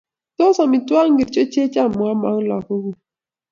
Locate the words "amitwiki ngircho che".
0.63-1.61